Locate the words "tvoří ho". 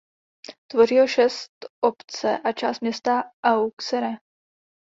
0.71-1.07